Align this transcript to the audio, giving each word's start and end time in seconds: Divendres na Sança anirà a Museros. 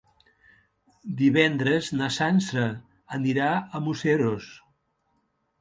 Divendres 1.19 1.91
na 1.99 2.09
Sança 2.17 2.65
anirà 3.19 3.53
a 3.57 3.83
Museros. 3.89 4.53